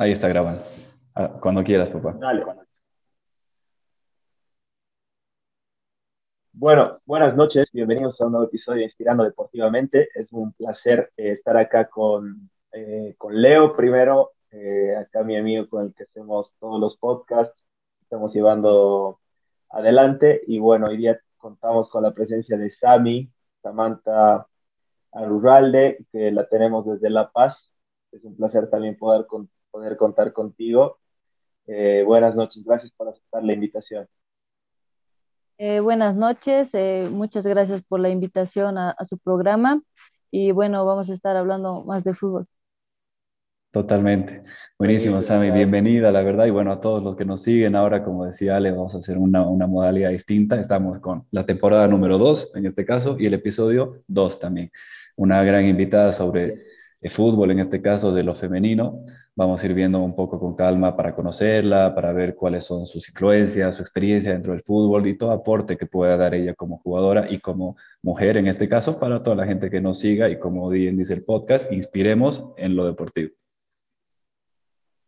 Ahí 0.00 0.12
está 0.12 0.28
grabando. 0.28 0.62
Ah, 1.14 1.30
cuando 1.42 1.62
quieras, 1.62 1.90
papá. 1.90 2.16
Dale. 2.18 2.42
Bueno, 6.52 6.98
buenas 7.04 7.36
noches, 7.36 7.68
bienvenidos 7.70 8.18
a 8.18 8.24
un 8.24 8.32
nuevo 8.32 8.46
episodio 8.46 8.78
de 8.78 8.84
Inspirando 8.84 9.24
Deportivamente. 9.24 10.08
Es 10.14 10.32
un 10.32 10.54
placer 10.54 11.12
eh, 11.18 11.32
estar 11.32 11.54
acá 11.58 11.90
con, 11.90 12.48
eh, 12.72 13.14
con 13.18 13.42
Leo 13.42 13.76
primero, 13.76 14.30
eh, 14.50 14.96
acá 14.96 15.22
mi 15.22 15.36
amigo 15.36 15.68
con 15.68 15.84
el 15.84 15.94
que 15.94 16.04
hacemos 16.04 16.50
todos 16.58 16.80
los 16.80 16.96
podcasts, 16.96 17.62
estamos 18.00 18.32
llevando 18.32 19.20
adelante 19.68 20.40
y 20.46 20.60
bueno, 20.60 20.86
hoy 20.86 20.96
día 20.96 21.20
contamos 21.36 21.90
con 21.90 22.04
la 22.04 22.14
presencia 22.14 22.56
de 22.56 22.70
Sami, 22.70 23.30
Samantha 23.62 24.46
Aruralde, 25.12 26.06
que 26.10 26.30
la 26.30 26.48
tenemos 26.48 26.86
desde 26.86 27.10
La 27.10 27.30
Paz. 27.30 27.70
Es 28.10 28.24
un 28.24 28.34
placer 28.34 28.70
también 28.70 28.96
poder 28.96 29.26
con, 29.26 29.50
poder 29.70 29.96
contar 29.96 30.32
contigo. 30.32 30.98
Eh, 31.66 32.02
buenas 32.04 32.34
noches, 32.34 32.64
gracias 32.64 32.90
por 32.92 33.08
aceptar 33.08 33.44
la 33.44 33.52
invitación. 33.52 34.08
Eh, 35.58 35.80
buenas 35.80 36.16
noches, 36.16 36.70
eh, 36.72 37.08
muchas 37.10 37.46
gracias 37.46 37.82
por 37.82 38.00
la 38.00 38.08
invitación 38.08 38.78
a, 38.78 38.96
su 39.08 39.18
programa 39.18 39.82
y 40.30 40.52
bueno, 40.52 40.84
vamos 40.86 41.10
a 41.10 41.12
estar 41.12 41.36
hablando 41.36 41.84
más 41.84 42.02
de 42.02 42.14
fútbol. 42.14 42.46
Totalmente. 43.70 44.42
Buenísimo, 44.76 45.22
Sammy. 45.22 45.52
Bienvenida, 45.52 46.10
la 46.10 46.22
verdad. 46.22 46.46
Y 46.46 46.50
bueno, 46.50 46.72
a 46.72 46.80
todos 46.80 47.04
los 47.04 47.14
que 47.14 47.24
nos 47.24 47.42
siguen, 47.42 47.76
ahora, 47.76 48.02
como 48.02 48.24
decía 48.24 48.56
Ale, 48.56 48.72
vamos 48.72 48.96
a 48.96 48.98
hacer 48.98 49.16
una, 49.16 49.46
una 49.46 49.68
modalidad 49.68 50.10
distinta. 50.10 50.58
Estamos 50.60 50.98
con 50.98 51.26
la 51.30 51.46
temporada 51.46 51.86
número 51.86 52.18
2, 52.18 52.56
en 52.56 52.66
este 52.66 52.84
caso, 52.84 53.16
y 53.16 53.26
el 53.26 53.34
episodio 53.34 54.02
2 54.08 54.40
también. 54.40 54.72
Una 55.14 55.44
gran 55.44 55.68
invitada 55.68 56.10
sobre 56.10 56.64
fútbol, 57.08 57.50
en 57.52 57.60
este 57.60 57.80
caso 57.80 58.12
de 58.12 58.22
lo 58.22 58.34
femenino. 58.34 59.04
Vamos 59.34 59.62
a 59.62 59.66
ir 59.66 59.72
viendo 59.72 60.00
un 60.00 60.14
poco 60.14 60.38
con 60.38 60.54
calma 60.54 60.96
para 60.96 61.14
conocerla, 61.14 61.94
para 61.94 62.12
ver 62.12 62.34
cuáles 62.34 62.64
son 62.64 62.84
sus 62.84 63.08
influencias, 63.08 63.76
su 63.76 63.82
experiencia 63.82 64.32
dentro 64.32 64.52
del 64.52 64.60
fútbol 64.60 65.06
y 65.06 65.16
todo 65.16 65.30
aporte 65.30 65.78
que 65.78 65.86
pueda 65.86 66.16
dar 66.18 66.34
ella 66.34 66.54
como 66.54 66.78
jugadora 66.78 67.30
y 67.30 67.38
como 67.38 67.76
mujer 68.02 68.36
en 68.36 68.48
este 68.48 68.68
caso 68.68 68.98
para 68.98 69.22
toda 69.22 69.36
la 69.36 69.46
gente 69.46 69.70
que 69.70 69.80
nos 69.80 69.98
siga 69.98 70.28
y 70.28 70.38
como 70.38 70.68
bien 70.68 70.98
dice 70.98 71.14
el 71.14 71.24
podcast, 71.24 71.72
inspiremos 71.72 72.52
en 72.58 72.76
lo 72.76 72.84
deportivo. 72.84 73.30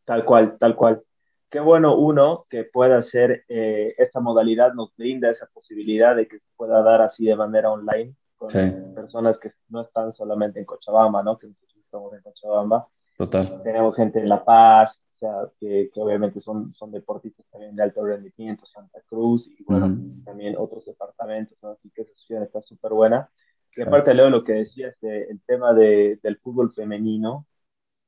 Tal 0.05 0.25
cual, 0.25 0.57
tal 0.59 0.75
cual. 0.75 1.03
Qué 1.51 1.61
bueno 1.61 1.99
uno 1.99 2.47
que 2.49 2.65
pueda 2.65 2.97
hacer 2.97 3.45
eh, 3.49 3.95
esta 3.99 4.21
modalidad, 4.21 4.73
nos 4.73 4.97
brinda 4.97 5.29
esa 5.29 5.47
posibilidad 5.53 6.17
de 6.17 6.27
que 6.27 6.39
se 6.39 6.47
pueda 6.57 6.83
dar 6.83 7.03
así 7.03 7.27
de 7.27 7.37
manera 7.37 7.71
online 7.71 8.15
con 8.39 8.95
personas 8.95 9.39
que 9.39 9.53
no 9.69 9.83
están 9.83 10.13
solamente 10.15 10.59
en 10.59 10.65
Cochabamba, 10.65 11.23
¿no? 11.23 11.39
Que 11.39 11.49
estamos 11.93 12.15
en 12.15 12.23
Cochabamba, 12.23 12.89
Total. 13.19 13.63
Tenemos 13.63 13.95
gente 13.95 14.19
en 14.19 14.29
La 14.29 14.43
Paz, 14.43 14.99
o 15.13 15.17
sea, 15.17 15.35
que, 15.61 15.91
que, 15.93 16.01
obviamente 16.01 16.41
son, 16.41 16.73
son 16.75 16.91
deportistas 16.91 17.47
también 17.51 17.77
de 17.77 17.83
alto 17.83 18.05
rendimiento, 18.05 18.65
Santa 18.65 19.01
Cruz 19.07 19.47
y 19.47 19.63
bueno, 19.65 19.97
también 20.25 20.57
otros 20.59 20.87
departamentos, 20.87 21.57
¿no? 21.63 21.71
así 21.71 21.91
que 21.91 22.03
esa 22.03 22.15
ciudad 22.17 22.43
está 22.45 22.63
súper 22.63 22.93
buena. 22.93 23.31
Y 23.77 23.83
aparte, 23.83 24.13
Leo, 24.15 24.29
lo 24.29 24.43
que 24.43 24.53
decías, 24.53 24.95
de, 25.01 25.25
el 25.25 25.41
tema 25.47 25.73
de, 25.73 26.19
del 26.23 26.39
fútbol 26.39 26.73
femenino, 26.75 27.47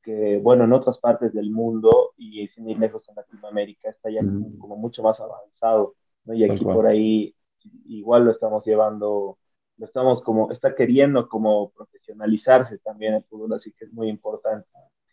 que 0.02 0.38
bueno, 0.38 0.64
en 0.64 0.72
otras 0.72 0.98
partes 0.98 1.32
del 1.32 1.50
mundo 1.50 2.12
y 2.16 2.48
sin 2.48 2.69
ir 2.69 2.78
lejos 2.78 3.08
en 3.08 3.14
Latinoamérica 3.14 3.91
está 3.91 4.10
ya 4.10 4.20
como 4.58 4.76
mucho 4.76 5.02
más 5.02 5.19
avanzado, 5.20 5.94
¿no? 6.24 6.34
Y 6.34 6.44
aquí 6.44 6.64
por 6.64 6.86
ahí 6.86 7.34
igual 7.86 8.24
lo 8.24 8.32
estamos 8.32 8.64
llevando, 8.66 9.38
lo 9.78 9.86
estamos 9.86 10.22
como, 10.22 10.50
está 10.50 10.74
queriendo 10.74 11.28
como 11.28 11.72
profesionalizarse 12.14 12.78
también 12.78 13.14
el 13.14 13.24
fútbol, 13.24 13.54
así 13.54 13.72
que 13.72 13.86
es 13.86 13.92
muy 13.92 14.08
importante. 14.08 14.66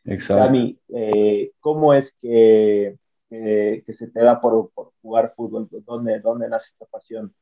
Exacto. 0.05 0.53
Eh, 0.89 1.51
¿cómo 1.59 1.93
es 1.93 2.11
que, 2.21 2.97
que, 3.29 3.93
se 3.97 4.07
te 4.07 4.23
da 4.23 4.39
por, 4.41 4.71
por 4.71 4.91
jugar 5.01 5.33
fútbol? 5.35 5.67
¿Dónde, 5.85 6.19
¿Dónde, 6.19 6.49
nace 6.49 6.65
esta 6.71 6.85
pasión? 6.85 7.33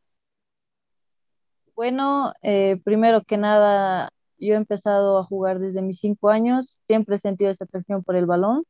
Bueno, 1.75 2.33
eh, 2.41 2.79
primero 2.83 3.23
que 3.23 3.37
nada, 3.37 4.11
yo 4.37 4.53
he 4.53 4.57
empezado 4.57 5.17
a 5.17 5.23
jugar 5.23 5.59
desde 5.59 5.81
mis 5.81 5.99
cinco 5.99 6.29
años, 6.29 6.77
siempre 6.87 7.15
he 7.15 7.19
sentido 7.19 7.51
esa 7.51 7.63
atracción 7.63 8.03
por 8.03 8.15
el 8.17 8.25
balón, 8.25 8.65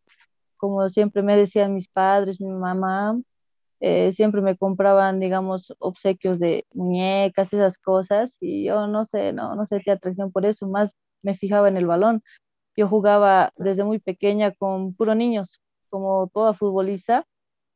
como 0.58 0.88
siempre 0.90 1.24
me 1.24 1.36
decían 1.36 1.74
mis 1.74 1.88
padres, 1.88 2.40
mi 2.40 2.52
mamá, 2.52 3.20
eh, 3.82 4.12
siempre 4.12 4.42
me 4.42 4.58
compraban, 4.58 5.20
digamos, 5.20 5.74
obsequios 5.80 6.40
de 6.40 6.66
muñecas, 6.74 7.54
esas 7.54 7.78
cosas, 7.78 8.36
y 8.42 8.66
yo 8.66 8.88
no 8.88 9.06
sé, 9.06 9.34
no, 9.34 9.56
no 9.56 9.66
sentía 9.66 9.94
atracción 9.94 10.32
por 10.32 10.46
eso, 10.46 10.68
más 10.68 10.96
me 11.22 11.36
fijaba 11.38 11.68
en 11.70 11.78
el 11.78 11.88
balón. 11.88 12.24
Yo 12.76 12.88
jugaba 12.88 13.54
desde 13.58 13.84
muy 13.84 14.00
pequeña 14.00 14.54
con 14.54 14.94
puro 14.96 15.16
niños, 15.16 15.62
como 15.90 16.30
toda 16.34 16.54
futbolista. 16.54 17.26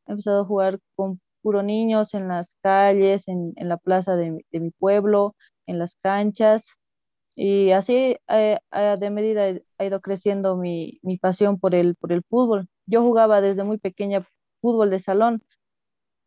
He 0.07 0.11
empezado 0.13 0.41
a 0.43 0.45
jugar 0.45 0.79
con 0.95 1.21
puro 1.41 1.63
niños 1.63 2.13
en 2.13 2.27
las 2.29 2.55
calles, 2.63 3.27
en, 3.27 3.53
en 3.57 3.69
la 3.69 3.77
plaza 3.77 4.15
de, 4.15 4.45
de, 4.51 4.59
mi 4.59 4.71
pueblo, 4.71 5.35
en 5.67 5.79
las 5.79 5.97
canchas. 5.97 6.67
Y 7.35 7.71
así 7.71 8.17
eh, 8.29 8.59
de 8.99 9.09
medida 9.09 9.59
ha 9.77 9.85
ido 9.85 10.01
creciendo 10.01 10.57
mi, 10.57 10.99
mi, 11.03 11.17
pasión 11.17 11.59
por 11.59 11.75
el, 11.75 11.95
por 11.95 12.11
el 12.13 12.23
fútbol. 12.23 12.67
Yo 12.85 13.01
jugaba 13.03 13.41
desde 13.41 13.63
muy 13.63 13.77
pequeña 13.79 14.25
fútbol 14.61 14.89
de 14.89 14.99
salón 14.99 15.43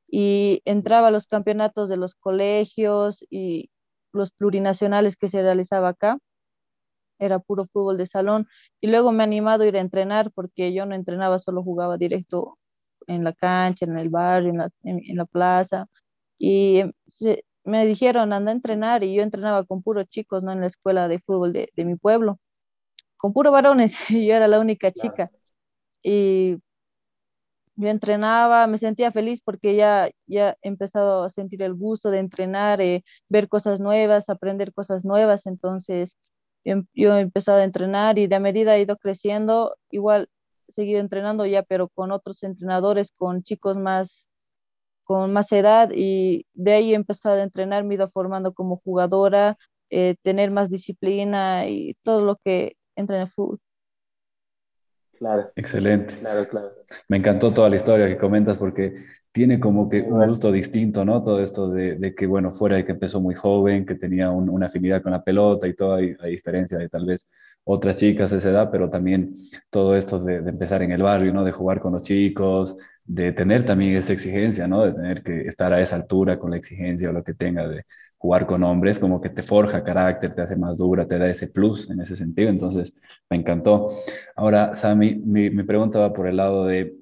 y 0.09 0.63
entraba 0.65 1.09
a 1.09 1.11
los 1.11 1.27
campeonatos 1.27 1.89
de 1.89 1.97
los 1.97 2.15
colegios 2.15 3.25
y 3.31 3.71
los 4.13 4.33
plurinacionales 4.33 5.17
que 5.17 5.29
se 5.29 5.43
realizaba 5.43 5.91
acá 5.91 6.19
era 7.19 7.39
puro 7.39 7.67
fútbol 7.67 7.97
de 7.99 8.07
salón. 8.07 8.47
Y 8.81 8.89
luego 8.89 9.13
me 9.13 9.23
he 9.25 9.27
animado 9.27 9.65
a 9.65 9.67
ir 9.67 9.77
a 9.77 9.81
entrenar 9.81 10.31
porque 10.33 10.73
yo 10.73 10.87
no 10.87 10.95
entrenaba, 10.95 11.39
solo 11.39 11.63
jugaba 11.63 11.97
directo 11.97 12.59
en 13.07 13.25
la 13.25 13.33
cancha, 13.33 13.87
en 13.87 13.99
el 13.99 14.09
barrio, 14.11 14.51
en 14.51 14.59
la, 14.59 14.71
en, 14.85 15.17
la 15.17 15.25
plaza. 15.27 15.87
Y 16.39 16.79
em, 16.81 16.93
me 17.65 17.87
dijeron, 17.87 18.33
anda 18.33 18.51
a 18.53 18.55
entrenar 18.55 19.05
y 19.05 19.15
yo 19.15 19.23
entrenaba 19.23 19.65
con 19.65 19.83
puros 19.83 20.07
chicos, 20.09 20.43
¿no? 20.43 20.53
En 20.53 20.61
la 20.61 20.67
escuela 20.69 21.09
de 21.09 21.21
fútbol 21.21 21.53
de, 21.53 21.71
de 21.75 21.85
mi 21.85 21.97
pueblo, 21.97 22.39
con 23.17 23.33
puros 23.33 23.53
varones, 23.53 23.97
y 24.11 24.27
yo 24.27 24.35
era 24.35 24.49
la 24.49 24.61
única 24.61 24.93
chica. 24.93 25.31
Y 26.03 26.59
yo 27.77 27.89
entrenaba, 27.89 28.67
me 28.67 28.79
sentía 28.79 29.13
feliz 29.13 29.41
porque 29.45 29.77
ya, 29.77 30.11
ya 30.27 30.57
he 30.63 30.69
empezado 30.69 31.25
a 31.25 31.31
sentir 31.31 31.63
el 31.63 31.75
gusto 31.75 32.11
de 32.11 32.19
entrenar, 32.21 32.81
eh, 32.81 33.05
ver 33.29 33.49
cosas 33.49 33.81
nuevas, 33.81 34.29
aprender 34.31 34.73
cosas 34.75 35.05
nuevas, 35.05 35.47
entonces 35.47 36.17
Em, 36.67 36.85
yo 36.95 37.17
he 37.17 37.21
empezado 37.21 37.59
a 37.59 37.65
entrenar 37.65 38.19
y 38.19 38.27
de 38.27 38.35
a 38.37 38.41
medida 38.41 38.77
he 38.77 38.83
ido 38.83 38.97
creciendo, 38.99 39.77
igual 39.91 40.29
he 40.69 40.73
seguido 40.73 41.01
entrenando 41.01 41.47
ya, 41.47 41.63
pero 41.63 41.89
con 41.89 42.11
otros 42.11 42.43
entrenadores, 42.43 43.13
con 43.17 43.45
chicos 43.45 43.77
más, 43.77 44.29
con 45.05 45.33
más 45.33 45.53
edad 45.53 45.91
y 45.95 46.47
de 46.55 46.75
ahí 46.75 46.93
he 46.93 46.97
empezado 46.97 47.37
a 47.41 47.45
entrenar, 47.45 47.85
me 47.85 47.95
he 47.95 47.99
ido 47.99 48.11
formando 48.11 48.55
como 48.55 48.79
jugadora, 48.85 49.59
eh, 49.91 50.17
tener 50.23 50.51
más 50.51 50.71
disciplina 50.71 51.69
y 51.69 51.95
todo 52.05 52.23
lo 52.23 52.37
que 52.45 52.77
entra 52.97 53.17
en 53.17 53.23
el 53.25 53.31
fútbol. 53.31 53.61
Claro. 55.19 55.51
Excelente. 55.57 56.15
Claro, 56.21 56.49
claro. 56.49 56.73
Me 57.09 57.17
encantó 57.17 57.53
toda 57.53 57.71
la 57.71 57.77
historia 57.77 58.07
que 58.07 58.19
comentas 58.19 58.59
porque 58.59 58.95
tiene 59.33 59.61
como 59.61 59.89
que 59.89 60.01
un 60.03 60.27
gusto 60.27 60.51
distinto, 60.51 61.05
¿no? 61.05 61.23
Todo 61.23 61.43
esto 61.43 61.71
de, 61.71 61.97
de, 61.97 62.15
que, 62.15 62.27
bueno, 62.27 62.53
fuera 62.53 62.77
de 62.77 62.85
que 62.85 62.93
empezó 62.93 63.21
muy 63.21 63.35
joven, 63.35 63.85
que 63.85 63.95
tenía 63.95 64.31
una 64.31 64.67
afinidad 64.67 65.03
con 65.03 65.13
la 65.13 65.23
pelota 65.23 65.67
y 65.69 65.75
todo, 65.75 65.95
a 65.95 66.27
diferencia 66.27 66.79
de 66.79 66.89
tal 66.89 67.05
vez 67.07 67.31
otras 67.65 67.97
chicas 67.97 68.31
de 68.31 68.39
esa 68.39 68.51
edad, 68.51 68.71
pero 68.71 68.89
también 68.89 69.35
todo 69.71 69.97
esto 69.97 70.19
de, 70.23 70.41
de, 70.41 70.51
empezar 70.51 70.83
en 70.83 70.93
el 70.93 71.03
barrio, 71.03 71.33
¿no? 71.35 71.45
De 71.45 71.53
jugar 71.53 71.81
con 71.81 71.93
los 71.93 72.03
chicos, 72.03 72.77
de 73.05 73.33
tener 73.33 73.65
también 73.65 73.95
esa 73.97 74.13
exigencia, 74.13 74.67
¿no? 74.69 74.85
De 74.85 74.93
tener 74.93 75.23
que 75.23 75.43
estar 75.43 75.73
a 75.73 75.81
esa 75.81 75.97
altura 75.97 76.39
con 76.39 76.51
la 76.51 76.57
exigencia 76.57 77.11
o 77.11 77.13
lo 77.13 77.23
que 77.25 77.35
tenga 77.35 77.69
de 77.69 77.85
jugar 78.27 78.45
con 78.45 78.65
hombres, 78.65 78.99
como 78.99 79.21
que 79.21 79.31
te 79.31 79.43
forja 79.43 79.85
carácter, 79.85 80.35
te 80.35 80.43
hace 80.43 80.57
más 80.57 80.79
dura, 80.79 81.07
te 81.07 81.17
da 81.17 81.29
ese 81.29 81.47
plus 81.47 81.89
en 81.89 82.01
ese 82.01 82.17
sentido. 82.17 82.49
Entonces, 82.49 82.93
me 83.31 83.37
encantó. 83.37 83.89
Ahora, 84.35 84.75
Sami, 84.75 85.15
mi, 85.15 85.49
mi 85.51 85.63
pregunta 85.63 86.01
va 86.01 86.13
por 86.13 86.27
el 86.27 86.37
lado 86.37 86.67
de 86.67 86.97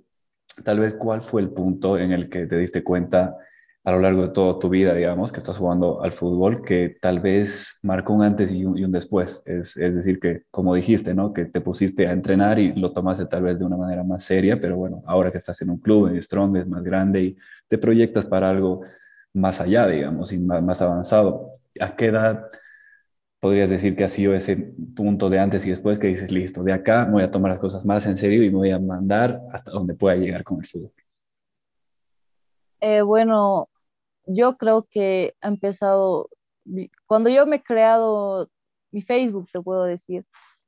tal 0.62 0.80
vez 0.80 0.94
cuál 0.94 1.22
fue 1.22 1.40
el 1.40 1.48
punto 1.48 1.96
en 1.98 2.12
el 2.12 2.28
que 2.28 2.46
te 2.46 2.58
diste 2.58 2.84
cuenta 2.84 3.38
a 3.84 3.92
lo 3.92 4.00
largo 4.00 4.22
de 4.22 4.28
toda 4.28 4.58
tu 4.58 4.68
vida, 4.68 4.94
digamos, 4.94 5.32
que 5.32 5.38
estás 5.38 5.56
jugando 5.56 6.02
al 6.02 6.12
fútbol, 6.12 6.62
que 6.62 6.96
tal 7.00 7.20
vez 7.20 7.78
marcó 7.82 8.12
un 8.12 8.22
antes 8.22 8.52
y 8.52 8.66
un, 8.66 8.92
después. 8.92 9.42
Es, 9.46 9.78
es, 9.78 9.96
decir, 9.96 10.20
que 10.20 10.42
como 10.50 10.74
dijiste, 10.74 11.14
¿no? 11.14 11.32
Que 11.32 11.46
te 11.46 11.62
pusiste 11.62 12.06
a 12.06 12.12
entrenar 12.12 12.58
y 12.58 12.74
lo 12.74 12.92
tomaste 12.92 13.24
tal 13.26 13.44
vez 13.44 13.58
de 13.58 13.64
una 13.64 13.78
manera 13.78 14.04
más 14.04 14.24
seria, 14.24 14.60
pero 14.60 14.76
bueno, 14.76 15.02
ahora 15.06 15.30
que 15.30 15.38
estás 15.38 15.60
en 15.62 15.70
un 15.70 15.78
club, 15.78 16.08
en 16.08 16.20
Strong, 16.20 16.56
es 16.58 16.66
más 16.66 16.82
grande 16.82 17.22
y 17.22 17.36
te 17.68 17.78
proyectas 17.78 18.26
para 18.26 18.50
algo 18.50 18.82
más 19.34 19.60
allá, 19.60 19.86
digamos, 19.86 20.32
y 20.32 20.38
más, 20.38 20.62
más 20.62 20.80
avanzado. 20.80 21.50
¿A 21.80 21.96
qué 21.96 22.06
edad 22.06 22.48
podrías 23.44 23.68
decir 23.68 23.94
que 23.94 24.04
ha 24.04 24.08
sido 24.08 24.32
ese 24.32 24.56
punto 24.96 25.28
de 25.28 25.38
antes 25.38 25.66
y 25.66 25.70
después 25.70 25.98
que 25.98 26.06
dices, 26.06 26.32
listo, 26.32 26.62
de 26.62 26.72
acá 26.72 27.04
voy 27.04 27.22
a 27.22 27.30
tomar 27.30 27.50
las 27.50 27.60
cosas 27.60 27.84
más 27.84 28.06
en 28.06 28.16
serio 28.16 28.42
y 28.42 28.48
voy 28.48 28.70
a 28.70 28.78
mandar 28.78 29.38
hasta 29.52 29.70
donde 29.70 29.92
pueda 29.92 30.16
llegar 30.16 30.44
con 30.44 30.60
el 30.60 30.64
fútbol? 30.64 30.92
Eh, 32.80 33.02
bueno, 33.02 33.68
yo 34.24 34.56
creo 34.56 34.86
que 34.90 35.34
ha 35.42 35.48
empezado, 35.48 36.30
cuando 37.06 37.28
yo 37.28 37.44
me 37.44 37.56
he 37.56 37.62
creado 37.62 38.48
mi 38.90 39.02
Facebook, 39.02 39.48
te 39.52 39.60
puedo 39.60 39.84
decir, 39.84 40.24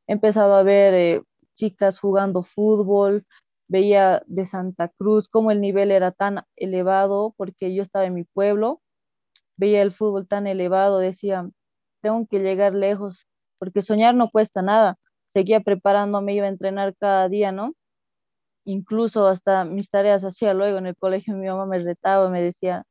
he 0.07 0.13
empezado 0.13 0.55
a 0.55 0.63
ver 0.63 0.93
eh, 0.93 1.23
chicas 1.55 1.99
jugando 1.99 2.43
fútbol, 2.43 3.25
veía 3.69 4.23
de 4.27 4.45
Santa 4.47 4.89
Cruz 4.89 5.29
cómo 5.29 5.51
el 5.51 5.61
nivel 5.61 5.91
era 5.91 6.13
tan 6.13 6.45
elevado, 6.57 7.35
porque 7.37 7.75
yo 7.75 7.83
estaba 7.83 8.07
en 8.07 8.15
mi 8.15 8.25
pueblo, 8.25 8.83
veía 9.57 9.83
el 9.83 9.93
fútbol 9.93 10.29
tan 10.29 10.47
elevado, 10.47 10.99
decía, 10.99 11.49
tengo 12.03 12.27
que 12.29 12.41
llegar 12.41 12.75
lejos, 12.75 13.27
porque 13.59 13.83
soñar 13.83 14.15
no 14.15 14.31
cuesta 14.31 14.63
nada. 14.63 14.97
Seguía 15.29 15.61
preparándome, 15.61 16.35
iba 16.35 16.47
a 16.47 16.49
entrenar 16.51 16.95
cada 16.99 17.29
día, 17.29 17.53
¿no? 17.53 17.75
Incluso 18.65 19.27
hasta 19.29 19.65
mis 19.65 19.91
tareas 19.91 20.25
hacía 20.25 20.53
luego 20.55 20.79
en 20.79 20.87
el 20.87 20.97
colegio, 20.97 21.37
mi 21.37 21.47
mamá 21.47 21.67
me 21.67 21.79
retaba, 21.79 22.29
me 22.31 22.43
decía, 22.43 22.85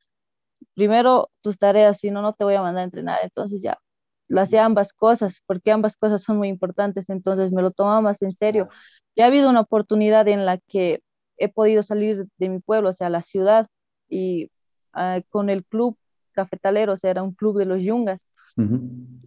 primero 0.76 1.32
tus 1.42 1.58
tareas, 1.58 2.00
si 2.00 2.12
no, 2.12 2.22
no 2.22 2.34
te 2.34 2.44
voy 2.46 2.56
a 2.56 2.62
mandar 2.62 2.82
a 2.84 2.86
entrenar. 2.86 3.20
Entonces 3.24 3.62
ya, 3.64 3.80
lo 4.28 4.42
hacía 4.42 4.66
ambas 4.66 4.94
cosas, 4.94 5.42
porque 5.48 5.72
ambas 5.72 5.98
cosas 5.98 6.24
son 6.24 6.38
muy 6.38 6.50
importantes, 6.50 7.10
entonces 7.10 7.52
me 7.54 7.62
lo 7.62 7.72
tomaba 7.72 8.02
más 8.02 8.22
en 8.22 8.34
serio. 8.34 8.70
Ya 9.16 9.26
ha 9.26 9.28
habido 9.28 9.50
una 9.50 9.62
oportunidad 9.62 10.28
en 10.28 10.46
la 10.46 10.58
que 10.58 11.02
he 11.38 11.50
podido 11.50 11.84
salir 11.84 12.28
de 12.38 12.50
mi 12.50 12.60
pueblo, 12.60 12.90
o 12.90 12.94
sea, 12.94 13.10
la 13.10 13.22
ciudad, 13.22 13.68
y 14.10 14.52
ah, 14.94 15.22
con 15.30 15.50
el 15.50 15.66
club 15.66 15.98
cafetalero, 16.32 16.94
o 16.94 16.98
sea, 16.98 17.12
era 17.12 17.24
un 17.24 17.34
club 17.34 17.58
de 17.58 17.66
los 17.66 17.82
yungas. 17.82 18.28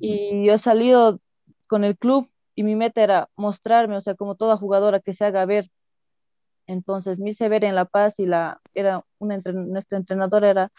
Y 0.01 0.47
yo 0.47 0.55
he 0.55 0.59
salido 0.59 1.21
con 1.67 1.85
el 1.85 1.99
club 1.99 2.31
y 2.55 2.63
mi 2.63 2.75
meta 2.75 3.03
era 3.03 3.29
mostrarme, 3.37 3.97
o 3.97 4.01
sea, 4.01 4.15
como 4.15 4.37
toda 4.37 4.57
jugadora 4.57 5.01
que 5.01 5.13
se 5.13 5.25
haga 5.25 5.45
ver. 5.45 5.71
Entonces 6.67 7.19
me 7.19 7.31
hice 7.31 7.49
ver 7.49 7.65
en 7.65 7.75
La 7.75 7.85
Paz 7.85 8.19
y 8.19 8.27
la, 8.27 8.61
era 8.75 9.05
una, 9.19 9.39
nuestra 9.39 9.99
entrenadora 9.99 10.51
era, 10.51 10.73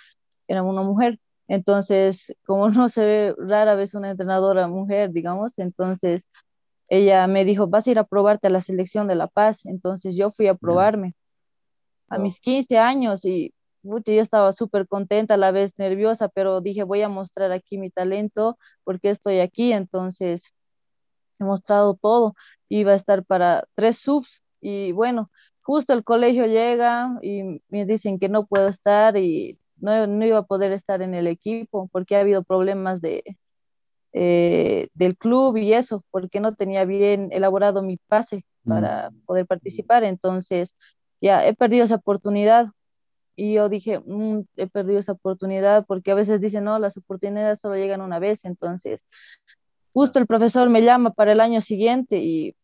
era 0.47 0.63
una 0.63 0.83
mujer. 0.83 1.19
Entonces, 1.47 2.35
como 2.45 2.69
no 2.69 2.89
se 2.89 3.05
ve 3.05 3.35
rara 3.37 3.75
vez 3.75 3.93
una 3.93 4.11
entrenadora 4.11 4.67
mujer, 4.67 5.11
digamos, 5.11 5.57
entonces 5.59 6.27
ella 6.89 7.27
me 7.27 7.45
dijo, 7.45 7.67
vas 7.67 7.87
a 7.87 7.91
ir 7.91 7.99
a 7.99 8.03
probarte 8.03 8.47
a 8.47 8.49
la 8.49 8.61
selección 8.61 9.07
de 9.07 9.15
La 9.15 9.27
Paz. 9.27 9.65
Entonces 9.65 10.15
yo 10.15 10.31
fui 10.31 10.47
a 10.47 10.55
probarme 10.55 11.15
a 12.09 12.17
mis 12.17 12.39
15 12.39 12.77
años 12.79 13.23
y 13.25 13.53
yo 13.83 14.01
estaba 14.05 14.51
súper 14.51 14.87
contenta, 14.87 15.35
a 15.35 15.37
la 15.37 15.51
vez 15.51 15.77
nerviosa, 15.77 16.27
pero 16.29 16.61
dije, 16.61 16.83
voy 16.83 17.01
a 17.03 17.09
mostrar 17.09 17.51
aquí 17.51 17.77
mi 17.77 17.91
talento 17.91 18.57
porque 18.83 19.11
estoy 19.11 19.39
aquí. 19.39 19.71
Entonces 19.71 20.51
he 21.39 21.43
mostrado 21.43 21.93
todo. 21.95 22.35
Iba 22.69 22.93
a 22.93 22.95
estar 22.95 23.23
para 23.23 23.67
tres 23.75 23.99
subs 23.99 24.41
y 24.59 24.91
bueno, 24.91 25.31
justo 25.61 25.93
el 25.93 26.03
colegio 26.03 26.47
llega 26.47 27.17
y 27.21 27.61
me 27.69 27.85
dicen 27.85 28.19
que 28.19 28.29
no 28.29 28.47
puedo 28.47 28.67
estar 28.67 29.15
y 29.17 29.59
no, 29.77 30.07
no 30.07 30.25
iba 30.25 30.39
a 30.39 30.43
poder 30.43 30.71
estar 30.71 31.01
en 31.01 31.13
el 31.13 31.27
equipo 31.27 31.87
porque 31.91 32.15
ha 32.15 32.21
habido 32.21 32.43
problemas 32.43 33.01
de, 33.01 33.23
eh, 34.13 34.89
del 34.93 35.17
club 35.17 35.57
y 35.57 35.73
eso, 35.73 36.03
porque 36.11 36.39
no 36.39 36.55
tenía 36.55 36.85
bien 36.85 37.29
elaborado 37.31 37.81
mi 37.81 37.97
pase 37.97 38.45
para 38.65 39.09
poder 39.25 39.45
participar. 39.45 40.03
Entonces, 40.03 40.75
ya 41.21 41.45
he 41.45 41.55
perdido 41.55 41.85
esa 41.85 41.95
oportunidad. 41.95 42.67
Y 43.35 43.53
yo 43.53 43.69
dije, 43.69 43.99
mm, 43.99 44.41
he 44.57 44.67
perdido 44.67 44.99
esa 44.99 45.13
oportunidad 45.13 45.85
porque 45.87 46.11
a 46.11 46.15
veces 46.15 46.41
dicen, 46.41 46.65
no, 46.65 46.77
las 46.79 46.97
oportunidades 46.97 47.59
solo 47.61 47.75
llegan 47.75 48.01
una 48.01 48.19
vez. 48.19 48.43
Entonces, 48.43 49.01
justo 49.93 50.19
el 50.19 50.27
profesor 50.27 50.69
me 50.69 50.81
llama 50.81 51.11
para 51.11 51.31
el 51.31 51.39
año 51.39 51.61
siguiente 51.61 52.17
y 52.17 52.55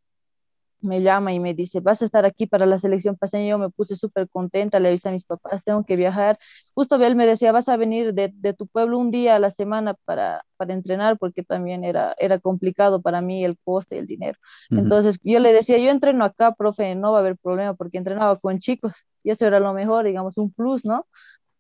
me 0.86 1.02
llama 1.02 1.34
y 1.34 1.40
me 1.40 1.54
dice, 1.54 1.80
vas 1.80 2.02
a 2.02 2.06
estar 2.06 2.26
aquí 2.26 2.48
para 2.48 2.66
la 2.66 2.80
selección 2.80 3.18
paseña. 3.18 3.50
Yo 3.50 3.58
me 3.58 3.70
puse 3.70 3.96
súper 3.96 4.30
contenta, 4.30 4.80
le 4.80 4.90
avisé 4.90 5.10
a 5.10 5.12
mis 5.12 5.26
papás, 5.26 5.64
tengo 5.64 5.84
que 5.84 5.96
viajar. 5.96 6.40
Justo 6.74 6.96
él 6.96 7.16
me 7.16 7.28
decía, 7.28 7.52
vas 7.52 7.68
a 7.70 7.78
venir 7.78 8.14
de, 8.14 8.32
de, 8.34 8.54
tu 8.54 8.68
pueblo 8.68 8.98
un 8.98 9.12
día 9.12 9.36
a 9.36 9.40
la 9.40 9.50
semana 9.50 9.96
para, 10.06 10.46
para 10.58 10.74
entrenar, 10.74 11.18
porque 11.18 11.44
también 11.44 11.84
era, 11.84 12.16
era 12.20 12.40
complicado 12.40 13.02
para 13.02 13.22
mí 13.22 13.44
el 13.44 13.58
coste 13.64 13.96
y 13.96 14.00
el 14.00 14.08
dinero. 14.08 14.38
Entonces 14.70 15.20
yo 15.24 15.40
le 15.40 15.54
decía, 15.54 15.78
yo 15.78 15.90
entreno 15.90 16.24
acá, 16.26 16.54
profe, 16.54 16.96
no 16.96 17.12
va 17.12 17.20
a 17.20 17.22
haber 17.22 17.38
problema, 17.38 17.74
porque 17.74 17.98
entrenaba 17.98 18.38
con 18.40 18.60
chicos 18.60 18.94
y 19.24 19.32
eso 19.32 19.46
era 19.46 19.60
lo 19.60 19.74
mejor, 19.74 20.06
digamos, 20.06 20.38
un 20.38 20.54
plus, 20.54 20.86
¿no? 20.86 21.08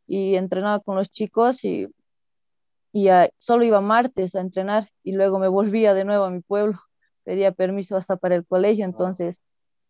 Y 0.07 0.35
entrenaba 0.35 0.79
con 0.79 0.95
los 0.95 1.09
chicos 1.09 1.63
y, 1.65 1.87
y 2.93 3.09
solo 3.39 3.65
iba 3.65 3.81
martes 3.81 4.35
a 4.35 4.41
entrenar 4.41 4.89
y 5.03 5.13
luego 5.13 5.39
me 5.39 5.47
volvía 5.47 5.93
de 5.93 6.05
nuevo 6.05 6.25
a 6.25 6.29
mi 6.29 6.41
pueblo 6.41 6.79
pedía 7.25 7.51
permiso 7.51 7.97
hasta 7.97 8.15
para 8.15 8.35
el 8.35 8.45
colegio, 8.45 8.85
entonces 8.85 9.37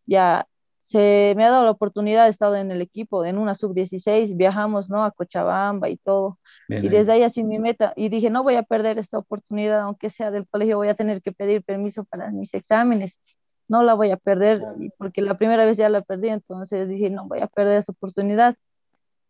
ya 0.06 0.48
se 0.86 1.34
me 1.36 1.44
ha 1.44 1.50
dado 1.50 1.64
la 1.64 1.72
oportunidad, 1.72 2.28
he 2.28 2.30
estado 2.30 2.54
en 2.54 2.70
el 2.70 2.80
equipo, 2.80 3.24
en 3.24 3.38
una 3.38 3.56
sub-16, 3.56 4.36
viajamos, 4.36 4.88
¿no? 4.88 5.04
A 5.04 5.10
Cochabamba 5.10 5.88
y 5.88 5.96
todo. 5.96 6.38
y 6.68 6.88
desde 6.88 7.12
ahí 7.12 7.24
así 7.24 7.42
mi 7.42 7.58
meta, 7.58 7.92
y 7.96 8.08
dije, 8.08 8.30
no 8.30 8.44
voy 8.44 8.54
a 8.54 8.62
perder 8.62 8.96
esta 8.98 9.18
oportunidad, 9.18 9.80
aunque 9.80 10.10
sea 10.10 10.30
del 10.30 10.46
colegio, 10.46 10.76
voy 10.76 10.86
a 10.86 10.94
tener 10.94 11.22
que 11.22 11.32
pedir 11.32 11.64
permiso 11.64 12.04
para 12.04 12.30
mis 12.30 12.54
exámenes, 12.54 13.20
no 13.66 13.82
la 13.82 13.94
voy 13.94 14.12
a 14.12 14.16
perder, 14.16 14.62
porque 14.96 15.22
la 15.22 15.36
primera 15.36 15.64
vez 15.64 15.76
ya 15.76 15.88
la 15.88 16.02
perdí, 16.02 16.28
entonces 16.28 16.88
dije, 16.88 17.10
no 17.10 17.26
voy 17.26 17.40
a 17.40 17.48
perder 17.48 17.78
esta 17.78 17.90
oportunidad. 17.90 18.54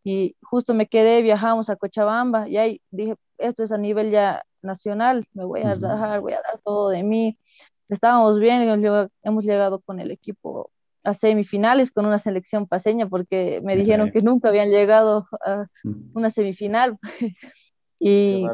Y 0.04 0.36
justo 0.42 0.74
me 0.74 0.86
quedé, 0.86 1.22
viajamos 1.22 1.70
a 1.70 1.76
Cochabamba, 1.76 2.48
y 2.50 2.58
ahí 2.58 2.82
dije, 2.90 3.16
esto 3.38 3.62
es 3.62 3.72
a 3.72 3.78
nivel 3.78 4.10
ya 4.10 4.44
nacional, 4.60 5.26
me 5.32 5.46
voy 5.46 5.62
a 5.62 5.74
dejar, 5.74 6.20
voy 6.20 6.34
a 6.34 6.42
dar 6.42 6.60
todo 6.62 6.90
de 6.90 7.02
mí, 7.02 7.38
estábamos 7.88 8.38
bien, 8.38 8.62
hemos 9.22 9.44
llegado 9.44 9.80
con 9.80 10.00
el 10.00 10.10
equipo 10.10 10.70
a 11.06 11.14
semifinales 11.14 11.92
con 11.92 12.04
una 12.04 12.18
selección 12.18 12.66
paseña 12.66 13.08
porque 13.08 13.60
me 13.62 13.76
dijeron 13.76 14.10
que 14.10 14.22
nunca 14.22 14.48
habían 14.48 14.70
llegado 14.70 15.28
a 15.44 15.66
una 16.14 16.30
semifinal. 16.30 16.98
Y 17.98 18.46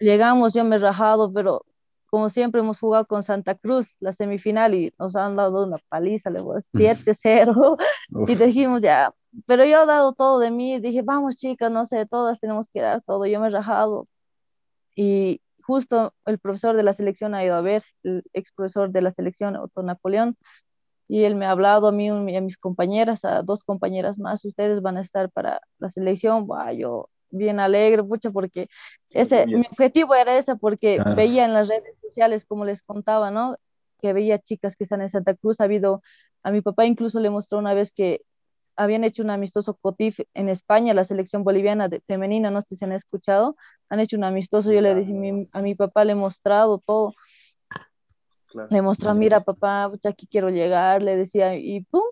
llegamos, 0.00 0.52
yo 0.52 0.64
me 0.64 0.74
he 0.74 0.78
rajado, 0.80 1.32
pero 1.32 1.64
como 2.10 2.28
siempre 2.28 2.60
hemos 2.60 2.80
jugado 2.80 3.06
con 3.06 3.22
Santa 3.22 3.54
Cruz 3.54 3.94
la 4.00 4.12
semifinal 4.12 4.74
y 4.74 4.92
nos 4.98 5.14
han 5.14 5.36
dado 5.36 5.64
una 5.64 5.76
paliza, 5.88 6.28
le 6.30 6.40
7-0 6.40 7.76
y 8.26 8.34
dijimos 8.34 8.80
ya, 8.80 9.14
pero 9.46 9.64
yo 9.64 9.82
he 9.82 9.86
dado 9.86 10.12
todo 10.12 10.40
de 10.40 10.50
mí, 10.50 10.80
dije, 10.80 11.02
vamos 11.02 11.36
chicas, 11.36 11.70
no 11.70 11.86
sé, 11.86 12.04
todas 12.06 12.40
tenemos 12.40 12.66
que 12.72 12.80
dar 12.80 13.00
todo, 13.02 13.26
yo 13.26 13.38
me 13.40 13.46
he 13.46 13.50
rajado. 13.50 14.08
Y 14.96 15.40
justo 15.68 16.14
el 16.24 16.38
profesor 16.38 16.74
de 16.76 16.82
la 16.82 16.94
selección 16.94 17.34
ha 17.34 17.44
ido 17.44 17.54
a 17.54 17.60
ver, 17.60 17.84
el 18.02 18.24
ex 18.32 18.50
profesor 18.52 18.90
de 18.90 19.02
la 19.02 19.12
selección, 19.12 19.54
Otto 19.56 19.82
Napoleón, 19.82 20.34
y 21.08 21.24
él 21.24 21.34
me 21.36 21.44
ha 21.44 21.50
hablado 21.50 21.88
a 21.88 21.92
mí 21.92 22.06
y 22.06 22.36
a 22.36 22.40
mis 22.40 22.56
compañeras, 22.56 23.22
a 23.26 23.42
dos 23.42 23.64
compañeras 23.64 24.18
más, 24.18 24.46
ustedes 24.46 24.80
van 24.80 24.96
a 24.96 25.02
estar 25.02 25.30
para 25.30 25.60
la 25.78 25.90
selección, 25.90 26.46
bah, 26.46 26.72
yo 26.72 27.10
bien 27.30 27.60
alegre, 27.60 28.02
mucho, 28.02 28.32
porque 28.32 28.68
ese, 29.10 29.46
mi 29.46 29.66
objetivo 29.70 30.14
era 30.14 30.38
ese, 30.38 30.56
porque 30.56 31.02
veía 31.14 31.44
en 31.44 31.52
las 31.52 31.68
redes 31.68 31.98
sociales, 32.00 32.46
como 32.46 32.64
les 32.64 32.82
contaba, 32.82 33.30
¿no? 33.30 33.56
Que 34.00 34.14
veía 34.14 34.38
chicas 34.38 34.74
que 34.74 34.84
están 34.84 35.02
en 35.02 35.10
Santa 35.10 35.34
Cruz, 35.34 35.60
ha 35.60 35.64
habido, 35.64 36.00
a 36.42 36.50
mi 36.50 36.62
papá 36.62 36.86
incluso 36.86 37.20
le 37.20 37.28
mostró 37.28 37.58
una 37.58 37.74
vez 37.74 37.92
que 37.92 38.22
habían 38.78 39.02
hecho 39.02 39.22
un 39.22 39.30
amistoso 39.30 39.74
COTIF 39.74 40.20
en 40.34 40.48
España, 40.48 40.94
la 40.94 41.04
selección 41.04 41.42
boliviana 41.42 41.88
de, 41.88 42.00
femenina, 42.00 42.50
no 42.50 42.62
sé 42.62 42.76
si 42.76 42.84
han 42.84 42.92
escuchado, 42.92 43.56
han 43.90 43.98
hecho 43.98 44.16
un 44.16 44.24
amistoso, 44.24 44.72
yo 44.72 44.80
le 44.80 44.94
dije 44.94 45.48
a 45.52 45.60
mi 45.60 45.74
papá, 45.74 46.04
le 46.04 46.12
he 46.12 46.14
mostrado 46.14 46.78
todo, 46.78 47.12
le 48.70 48.80
mostró, 48.80 49.14
mira 49.14 49.40
papá, 49.40 49.90
aquí 50.04 50.28
quiero 50.28 50.48
llegar, 50.48 51.02
le 51.02 51.16
decía, 51.16 51.56
y 51.56 51.80
pum, 51.80 52.02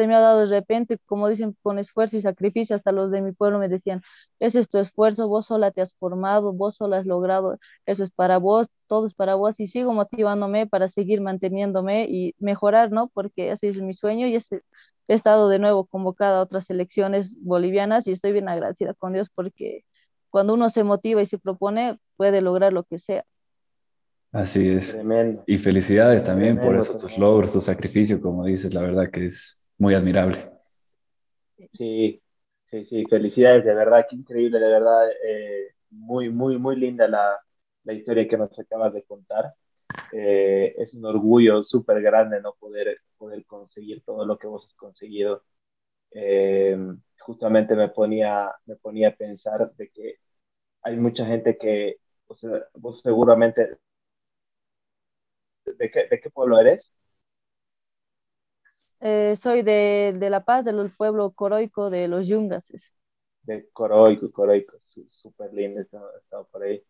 se 0.00 0.06
me 0.06 0.14
ha 0.16 0.20
dado 0.20 0.40
de 0.40 0.46
repente, 0.46 0.98
como 1.04 1.28
dicen, 1.28 1.54
con 1.62 1.78
esfuerzo 1.78 2.16
y 2.16 2.22
sacrificio, 2.22 2.74
hasta 2.74 2.90
los 2.90 3.10
de 3.10 3.20
mi 3.20 3.32
pueblo 3.32 3.58
me 3.58 3.68
decían, 3.68 4.00
ese 4.38 4.58
es 4.60 4.70
tu 4.70 4.78
esfuerzo, 4.78 5.28
vos 5.28 5.46
sola 5.46 5.72
te 5.72 5.82
has 5.82 5.92
formado, 5.92 6.54
vos 6.54 6.76
sola 6.76 6.96
has 6.96 7.06
logrado, 7.06 7.58
eso 7.84 8.02
es 8.02 8.10
para 8.10 8.38
vos, 8.38 8.68
todo 8.86 9.06
es 9.06 9.12
para 9.12 9.34
vos, 9.34 9.60
y 9.60 9.66
sigo 9.66 9.92
motivándome 9.92 10.66
para 10.66 10.88
seguir 10.88 11.20
manteniéndome 11.20 12.06
y 12.08 12.34
mejorar, 12.38 12.90
¿no? 12.92 13.08
Porque 13.08 13.52
ese 13.52 13.68
es 13.68 13.76
mi 13.82 13.92
sueño 13.92 14.26
y 14.26 14.36
ese, 14.36 14.62
he 15.06 15.14
estado 15.14 15.50
de 15.50 15.58
nuevo 15.58 15.84
convocada 15.84 16.38
a 16.38 16.42
otras 16.42 16.70
elecciones 16.70 17.36
bolivianas 17.42 18.06
y 18.06 18.12
estoy 18.12 18.32
bien 18.32 18.48
agradecida 18.48 18.94
con 18.94 19.12
Dios 19.12 19.28
porque 19.34 19.84
cuando 20.30 20.54
uno 20.54 20.70
se 20.70 20.82
motiva 20.82 21.20
y 21.20 21.26
se 21.26 21.38
propone, 21.38 21.98
puede 22.16 22.40
lograr 22.40 22.72
lo 22.72 22.84
que 22.84 22.98
sea. 22.98 23.24
Así 24.32 24.70
es. 24.70 24.96
Y 25.46 25.58
felicidades 25.58 26.24
también 26.24 26.58
por 26.58 26.76
esos 26.76 27.02
tus 27.02 27.18
logros, 27.18 27.52
tu 27.52 27.60
sacrificio, 27.60 28.18
como 28.20 28.46
dices, 28.46 28.72
la 28.72 28.80
verdad 28.80 29.10
que 29.10 29.26
es 29.26 29.59
muy 29.80 29.94
admirable. 29.94 30.48
Sí, 31.76 32.22
sí, 32.70 32.84
sí, 32.86 33.04
felicidades, 33.08 33.64
de 33.64 33.74
verdad, 33.74 34.06
qué 34.08 34.16
increíble, 34.16 34.58
de 34.58 34.68
verdad, 34.68 35.10
eh, 35.26 35.74
muy, 35.90 36.30
muy, 36.30 36.58
muy 36.58 36.76
linda 36.76 37.06
la, 37.08 37.38
la 37.84 37.92
historia 37.92 38.26
que 38.28 38.36
nos 38.38 38.58
acabas 38.58 38.94
de 38.94 39.02
contar. 39.04 39.54
Eh, 40.12 40.74
es 40.78 40.94
un 40.94 41.04
orgullo 41.06 41.62
súper 41.62 42.02
grande 42.02 42.40
no 42.42 42.54
poder, 42.60 42.98
poder 43.18 43.44
conseguir 43.46 44.02
todo 44.04 44.26
lo 44.26 44.38
que 44.38 44.46
vos 44.48 44.66
has 44.66 44.74
conseguido. 44.76 45.44
Eh, 46.12 46.76
justamente 47.20 47.76
me 47.76 47.88
ponía, 47.90 48.50
me 48.66 48.76
ponía 48.76 49.10
a 49.10 49.16
pensar 49.16 49.72
de 49.76 49.90
que 49.90 50.16
hay 50.82 50.96
mucha 50.96 51.26
gente 51.26 51.58
que, 51.58 51.96
o 52.28 52.34
sea, 52.34 52.50
vos 52.74 53.00
seguramente, 53.02 53.78
¿de 55.64 55.90
qué, 55.90 56.06
de 56.08 56.20
qué 56.20 56.30
pueblo 56.30 56.58
eres? 56.60 56.84
Eh, 59.00 59.34
soy 59.36 59.62
de, 59.62 60.14
de, 60.18 60.30
La 60.30 60.44
Paz, 60.44 60.64
del 60.64 60.90
pueblo 60.92 61.30
coroico 61.32 61.90
de 61.90 62.08
los 62.08 62.26
Yungases. 62.26 62.92
De 63.42 63.68
Coroico, 63.72 64.30
Coroico, 64.30 64.76
súper 65.08 65.52
lindo, 65.54 65.80
he 65.80 65.82
estado 65.82 66.46
por 66.50 66.62
ahí. 66.62 66.82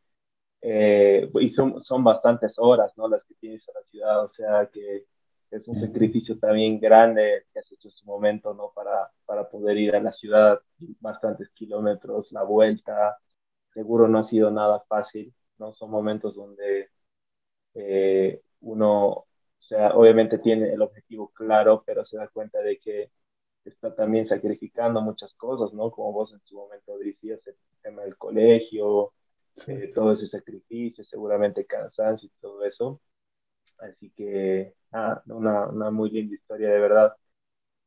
Eh, 0.62 1.30
y 1.40 1.50
son, 1.50 1.82
son 1.82 2.04
bastantes 2.04 2.58
horas, 2.58 2.92
¿no? 2.96 3.08
Las 3.08 3.24
que 3.24 3.34
tienes 3.34 3.66
en 3.68 3.74
la 3.74 3.82
ciudad, 3.84 4.24
o 4.24 4.28
sea 4.28 4.68
que 4.72 5.06
es 5.50 5.66
un 5.66 5.76
sacrificio 5.76 6.38
también 6.38 6.78
grande 6.78 7.44
que 7.52 7.58
has 7.60 7.72
hecho 7.72 7.88
en 7.88 7.92
su 7.92 8.06
momento, 8.06 8.54
¿no? 8.54 8.72
Para, 8.74 9.10
para 9.24 9.48
poder 9.48 9.78
ir 9.78 9.96
a 9.96 10.00
la 10.00 10.12
ciudad, 10.12 10.60
bastantes 11.00 11.50
kilómetros, 11.50 12.30
la 12.32 12.42
vuelta, 12.42 13.18
seguro 13.72 14.08
no 14.08 14.18
ha 14.18 14.24
sido 14.24 14.50
nada 14.50 14.80
fácil, 14.88 15.34
¿no? 15.58 15.72
Son 15.74 15.90
momentos 15.90 16.34
donde 16.36 16.90
eh, 17.74 18.42
uno, 18.60 19.26
sea, 19.70 19.94
obviamente 19.94 20.38
tiene 20.38 20.72
el 20.72 20.82
objetivo 20.82 21.28
claro, 21.34 21.82
pero 21.86 22.04
se 22.04 22.16
da 22.16 22.28
cuenta 22.28 22.60
de 22.60 22.78
que 22.78 23.10
está 23.64 23.94
también 23.94 24.26
sacrificando 24.28 25.00
muchas 25.00 25.34
cosas, 25.34 25.72
¿no? 25.74 25.90
Como 25.90 26.12
vos 26.12 26.32
en 26.32 26.40
su 26.44 26.56
momento 26.56 26.98
decías, 26.98 27.40
el 27.46 27.56
tema 27.82 28.02
del 28.02 28.16
colegio, 28.16 29.12
eh, 29.68 29.90
todo 29.94 30.12
ese 30.14 30.26
sacrificio, 30.26 31.04
seguramente 31.04 31.66
cansancio 31.66 32.28
y 32.28 32.40
todo 32.40 32.64
eso. 32.64 33.00
Así 33.78 34.10
que, 34.16 34.74
ah, 34.92 35.22
una, 35.26 35.68
una, 35.68 35.90
muy 35.90 36.10
linda 36.10 36.34
historia, 36.34 36.70
de 36.70 36.80
verdad. 36.80 37.14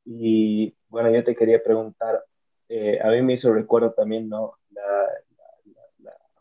Y 0.06 0.76
bueno, 0.90 1.12
yo 1.12 1.24
te 1.24 1.36
quería 1.36 1.64
preguntar, 1.64 2.24
eh, 2.70 3.00
a 3.02 3.10
mí 3.10 3.22
me 3.22 3.34
hizo 3.34 3.54
recuerdo 3.54 3.94
también, 3.94 4.30
¿no? 4.30 4.58
La, 4.72 5.10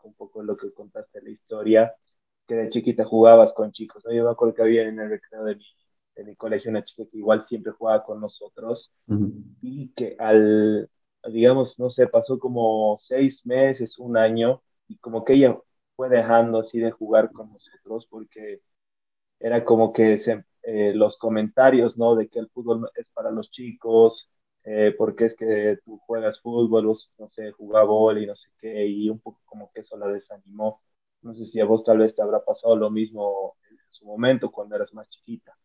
un 0.03 0.13
poco 0.15 0.43
lo 0.43 0.57
que 0.57 0.73
contaste 0.73 1.21
la 1.21 1.29
historia, 1.29 1.95
que 2.53 2.61
de 2.63 2.69
chiquita 2.69 3.05
jugabas 3.05 3.51
con 3.53 3.71
chicos, 3.71 4.03
¿no? 4.05 4.13
Yo 4.13 4.23
me 4.25 4.31
acuerdo 4.31 4.53
que 4.55 4.61
había 4.63 4.83
en 4.83 4.99
el 4.99 5.09
recreo 5.09 5.43
de 5.45 5.55
mi, 5.55 5.65
de 6.15 6.23
mi 6.25 6.35
colegio 6.35 6.71
una 6.71 6.83
chica 6.83 7.03
que 7.11 7.17
igual 7.17 7.45
siempre 7.47 7.71
jugaba 7.73 8.03
con 8.03 8.21
nosotros 8.21 8.91
y 9.61 9.89
que 9.95 10.15
al, 10.19 10.89
digamos, 11.31 11.79
no 11.79 11.89
sé, 11.89 12.07
pasó 12.07 12.39
como 12.39 12.97
seis 12.97 13.41
meses, 13.45 13.97
un 13.99 14.17
año, 14.17 14.61
y 14.87 14.97
como 14.99 15.23
que 15.25 15.33
ella 15.33 15.57
fue 15.95 16.09
dejando 16.09 16.59
así 16.59 16.79
de 16.79 16.91
jugar 16.91 17.31
con 17.31 17.51
nosotros 17.53 18.07
porque 18.09 18.61
era 19.39 19.65
como 19.65 19.93
que 19.93 20.21
eh, 20.63 20.93
los 20.95 21.17
comentarios, 21.17 21.97
¿no? 21.97 22.15
De 22.15 22.29
que 22.29 22.39
el 22.39 22.49
fútbol 22.49 22.89
es 22.95 23.07
para 23.13 23.31
los 23.31 23.51
chicos, 23.51 24.29
eh, 24.63 24.95
porque 24.97 25.25
es 25.27 25.35
que 25.35 25.79
tú 25.85 25.99
juegas 26.07 26.39
fútbol, 26.41 26.85
no 27.19 27.29
sé, 27.29 27.51
jugaba 27.51 27.85
bol 27.85 28.17
y 28.21 28.27
no 28.27 28.35
sé 28.35 28.49
qué, 28.59 28.87
y 28.87 29.09
un 29.09 29.19
poco 29.19 29.41
como 29.45 29.71
que 29.73 29.81
eso 29.81 29.97
la 29.97 30.07
desanimó. 30.07 30.81
No 31.23 31.33
sé 31.33 31.45
si 31.45 31.59
a 31.59 31.65
vos 31.65 31.83
tal 31.83 31.97
vez 31.97 32.13
te 32.15 32.21
habrá 32.21 32.45
pasado 32.45 32.75
lo 32.75 32.91
mismo 32.91 33.55
en 33.69 33.77
su 33.89 34.05
momento 34.05 34.51
cuando 34.51 34.75
eras 34.75 34.93
más 34.93 35.09
chiquita. 35.09 35.57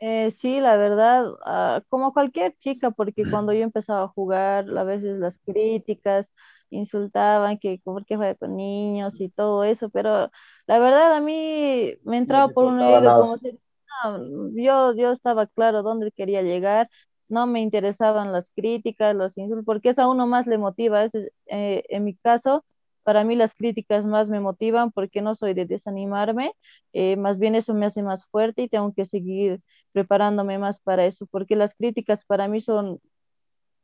Eh, 0.00 0.30
sí, 0.32 0.60
la 0.60 0.76
verdad, 0.76 1.26
ah, 1.46 1.82
como 1.88 2.12
cualquier 2.12 2.56
chica, 2.58 2.90
porque 2.90 3.26
cuando 3.28 3.52
yo 3.54 3.62
empezaba 3.62 4.04
a 4.04 4.08
jugar, 4.08 4.66
a 4.76 4.84
veces 4.84 5.18
las 5.18 5.38
críticas 5.46 6.34
insultaban 6.70 7.58
que 7.58 7.80
por 7.82 8.04
qué 8.04 8.16
juega 8.16 8.34
con 8.34 8.56
niños 8.56 9.20
y 9.20 9.30
todo 9.30 9.64
eso, 9.64 9.88
pero 9.90 10.30
la 10.66 10.78
verdad 10.80 11.14
a 11.14 11.20
mí 11.20 11.94
me 12.04 12.18
entraba 12.18 12.52
por 12.52 12.66
un 12.66 12.80
oído 12.80 13.14
como 13.14 13.38
si 13.38 13.58
yo, 14.56 14.94
yo 14.94 15.12
estaba 15.12 15.46
claro 15.46 15.82
dónde 15.82 16.10
quería 16.12 16.42
llegar, 16.42 16.90
no 17.28 17.46
me 17.46 17.60
interesaban 17.60 18.32
las 18.32 18.50
críticas, 18.50 19.14
los 19.14 19.36
insultos, 19.38 19.64
porque 19.64 19.90
eso 19.90 20.02
a 20.02 20.08
uno 20.08 20.26
más 20.26 20.46
le 20.46 20.58
motiva. 20.58 21.04
Es, 21.04 21.12
eh, 21.46 21.84
en 21.88 22.04
mi 22.04 22.14
caso, 22.16 22.64
para 23.02 23.24
mí 23.24 23.36
las 23.36 23.54
críticas 23.54 24.06
más 24.06 24.28
me 24.28 24.40
motivan 24.40 24.92
porque 24.92 25.22
no 25.22 25.34
soy 25.34 25.54
de 25.54 25.66
desanimarme, 25.66 26.52
eh, 26.92 27.16
más 27.16 27.38
bien 27.38 27.54
eso 27.54 27.74
me 27.74 27.86
hace 27.86 28.02
más 28.02 28.24
fuerte 28.26 28.62
y 28.62 28.68
tengo 28.68 28.92
que 28.94 29.04
seguir 29.04 29.60
preparándome 29.92 30.58
más 30.58 30.80
para 30.80 31.06
eso, 31.06 31.26
porque 31.26 31.56
las 31.56 31.74
críticas 31.74 32.24
para 32.24 32.48
mí 32.48 32.60
son, 32.60 33.00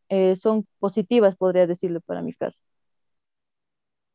eh, 0.09 0.37
son 0.37 0.67
positivas, 0.79 1.37
podría 1.37 1.67
decirlo 1.67 2.01
para 2.01 2.23
mi 2.23 2.33
caso. 2.33 2.59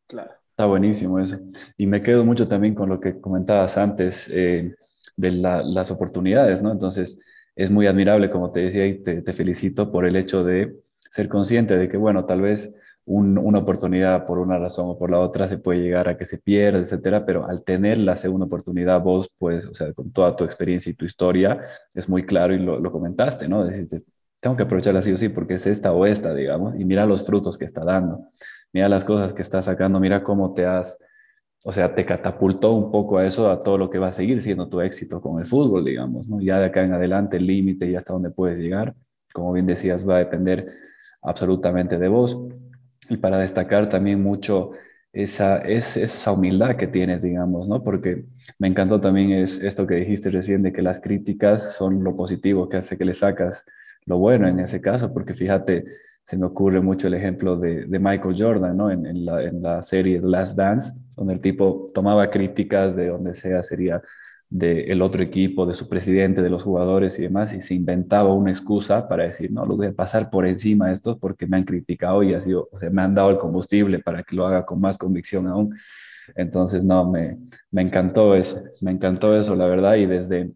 Claro. 0.08 0.32
Está 0.50 0.68
buenísimo 0.68 1.20
eso. 1.20 1.38
Y 1.76 1.86
me 1.86 2.02
quedo 2.02 2.24
mucho 2.24 2.48
también 2.48 2.76
con 2.76 2.88
lo 2.88 3.02
que 3.02 3.20
comentabas 3.20 3.78
antes 3.78 4.30
de 4.30 4.74
las 5.18 5.92
oportunidades, 5.92 6.64
¿no? 6.64 6.72
Entonces, 6.72 7.20
es 7.56 7.72
muy 7.72 7.88
admirable, 7.88 8.30
como 8.30 8.52
te 8.52 8.62
decía, 8.62 8.86
y 8.86 8.96
te, 9.02 9.22
felicito 9.34 9.92
por 9.92 10.06
el 10.06 10.16
hecho 10.16 10.44
de 10.44 10.82
ser 11.12 11.30
consciente 11.30 11.78
de 11.78 11.88
que, 11.88 11.98
bueno, 11.98 12.26
tal 12.26 12.42
vez 12.42 12.76
una 13.08 13.60
oportunidad 13.60 14.26
por 14.26 14.40
una 14.40 14.58
razón 14.58 14.88
o 14.90 14.98
por 14.98 15.12
la 15.12 15.20
otra 15.20 15.48
se 15.48 15.60
puede 15.60 15.80
llegar 15.80 16.10
a 16.10 16.18
que 16.18 16.26
se 16.26 16.40
pierda, 16.40 16.80
etcétera, 16.80 17.24
pero 17.24 17.48
al 17.48 17.64
tener 17.64 18.00
la 18.00 18.16
segunda 18.16 18.48
oportunidad 18.48 19.00
vos, 19.00 19.30
pues, 19.38 19.68
o 19.68 19.76
sea, 19.76 19.94
con 19.94 20.12
toda 20.12 20.36
tu 20.36 20.44
experiencia 20.44 20.90
y 20.90 20.96
tu 20.96 21.06
historia, 21.06 21.62
es 21.94 22.10
muy 22.10 22.26
claro 22.26 22.54
y 22.56 22.60
lo, 22.60 22.92
comentaste, 22.92 23.48
¿no? 23.48 23.64
Deciste, 23.64 24.04
tengo 24.40 24.56
que 24.56 24.64
aprovecharla 24.64 25.02
así 25.02 25.12
o 25.12 25.18
sí 25.18 25.30
porque 25.30 25.54
es 25.54 25.68
esta 25.68 25.94
o 25.94 26.06
esta, 26.06 26.34
digamos, 26.34 26.80
y 26.80 26.84
mira 26.84 27.06
los 27.06 27.26
frutos 27.26 27.60
que 27.60 27.66
está 27.66 27.86
dando, 27.86 28.28
mira 28.74 28.90
las 28.90 29.06
cosas 29.06 29.34
que 29.34 29.44
está 29.44 29.62
sacando, 29.62 30.00
mira 30.00 30.24
cómo 30.24 30.54
te 30.56 30.66
has 30.66 30.98
o 31.68 31.74
sea, 31.74 31.96
te 31.96 32.06
catapultó 32.06 32.74
un 32.74 32.92
poco 32.92 33.18
a 33.18 33.26
eso, 33.26 33.50
a 33.50 33.64
todo 33.64 33.80
lo 33.80 33.90
que 33.90 33.98
va 33.98 34.10
a 34.10 34.12
seguir 34.12 34.40
siendo 34.44 34.70
tu 34.70 34.82
éxito 34.82 35.20
con 35.20 35.40
el 35.40 35.48
fútbol, 35.48 35.84
digamos, 35.84 36.30
¿no? 36.30 36.40
Ya 36.40 36.60
de 36.60 36.66
acá 36.66 36.84
en 36.84 36.94
adelante 36.94 37.38
el 37.38 37.48
límite 37.48 37.88
y 37.88 37.96
hasta 37.96 38.14
dónde 38.14 38.30
puedes 38.30 38.60
llegar, 38.60 38.94
como 39.34 39.52
bien 39.52 39.66
decías, 39.66 40.08
va 40.08 40.18
a 40.18 40.20
depender 40.20 40.72
absolutamente 41.24 41.98
de 41.98 42.08
vos. 42.08 42.38
Y 43.10 43.18
para 43.18 43.40
destacar 43.40 43.90
también 43.90 44.22
mucho 44.22 44.74
esa, 45.12 45.58
es, 45.58 45.98
esa 45.98 46.34
humildad 46.34 46.76
que 46.76 46.86
tienes, 46.86 47.24
digamos, 47.24 47.68
¿no? 47.68 47.84
Porque 47.84 48.26
me 48.60 48.68
encantó 48.68 49.02
también 49.02 49.32
es 49.32 49.58
esto 49.58 49.88
que 49.88 49.96
dijiste 49.96 50.30
recién 50.30 50.62
de 50.62 50.72
que 50.72 50.84
las 50.84 51.00
críticas 51.00 51.74
son 51.74 52.04
lo 52.04 52.16
positivo 52.16 52.70
que 52.70 52.78
hace 52.78 52.96
que 52.96 53.06
le 53.06 53.16
sacas 53.16 53.66
lo 54.06 54.20
bueno 54.20 54.48
en 54.48 54.60
ese 54.60 54.82
caso, 54.82 55.12
porque 55.12 55.34
fíjate, 55.34 55.86
se 56.26 56.38
me 56.38 56.48
ocurre 56.48 56.82
mucho 56.82 57.08
el 57.08 57.14
ejemplo 57.14 57.56
de, 57.56 57.86
Michael 57.88 58.36
Jordan, 58.38 58.76
¿no? 58.76 58.90
En, 58.90 59.26
la, 59.26 59.44
en, 59.44 59.62
la, 59.62 59.84
serie 59.84 60.20
Last 60.22 60.58
Dance, 60.58 60.92
donde 61.16 61.36
el 61.36 61.40
tipo 61.40 61.92
tomaba 61.94 62.32
críticas 62.32 62.96
de 62.96 63.10
donde 63.10 63.36
sea, 63.36 63.62
sería 63.62 64.02
del 64.50 65.02
otro 65.04 65.22
equipo, 65.22 65.68
de 65.68 65.76
su 65.76 65.88
presidente, 65.88 66.42
de 66.42 66.50
los 66.50 66.64
jugadores 66.64 67.20
y 67.20 67.24
demás, 67.24 67.54
y 67.54 67.62
se 67.62 67.76
inventaba 67.76 68.34
una 68.34 68.50
excusa 68.50 69.08
para 69.08 69.26
decir, 69.26 69.52
no, 69.52 69.66
lo 69.68 69.78
voy 69.78 69.88
a 69.88 69.94
pasar 69.94 70.32
por 70.32 70.48
encima 70.48 70.88
de 70.88 70.96
esto 70.96 71.20
porque 71.20 71.46
me 71.46 71.58
han 71.58 71.64
criticado 71.64 72.24
y 72.24 72.34
así, 72.34 72.54
o 72.54 72.70
sea, 72.80 72.90
me 72.90 73.04
han 73.04 73.14
dado 73.14 73.30
el 73.30 73.38
combustible 73.38 74.00
para 74.00 74.24
que 74.24 74.36
lo 74.36 74.48
haga 74.48 74.66
con 74.66 74.82
más 74.82 74.98
convicción 74.98 75.46
aún. 75.48 75.78
Entonces, 76.36 76.84
no, 76.84 77.10
me, 77.10 77.38
me 77.70 77.84
encantó 77.84 78.36
eso, 78.36 78.64
me 78.82 78.92
encantó 78.92 79.38
eso, 79.38 79.56
la 79.56 79.68
verdad, 79.68 79.96
y 79.96 80.08
desde 80.08 80.54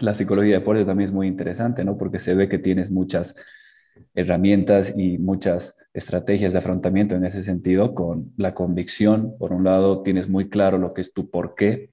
la 0.00 0.14
psicología 0.14 0.54
de 0.54 0.60
deporte 0.60 0.86
también 0.86 1.08
es 1.08 1.12
muy 1.12 1.26
interesante, 1.26 1.84
¿no? 1.84 1.98
Porque 1.98 2.18
se 2.18 2.34
ve 2.34 2.48
que 2.48 2.58
tienes 2.58 2.90
muchas 2.90 3.36
herramientas 4.14 4.94
y 4.96 5.18
muchas 5.18 5.78
estrategias 5.94 6.52
de 6.52 6.58
afrontamiento 6.58 7.14
en 7.14 7.24
ese 7.24 7.42
sentido 7.42 7.94
con 7.94 8.32
la 8.36 8.54
convicción. 8.54 9.36
Por 9.38 9.52
un 9.52 9.64
lado, 9.64 10.02
tienes 10.02 10.28
muy 10.28 10.48
claro 10.48 10.78
lo 10.78 10.94
que 10.94 11.00
es 11.02 11.12
tu 11.12 11.30
por 11.30 11.54
qué, 11.54 11.90